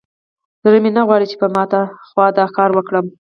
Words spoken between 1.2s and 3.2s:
چې په ماته خوا دا کار وکړم.